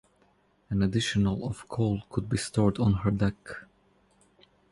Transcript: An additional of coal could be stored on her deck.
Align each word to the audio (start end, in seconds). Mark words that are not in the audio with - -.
An 0.71 0.81
additional 0.81 1.45
of 1.47 1.67
coal 1.69 2.01
could 2.09 2.27
be 2.27 2.35
stored 2.35 2.79
on 2.79 2.93
her 3.05 3.11
deck. 3.11 3.65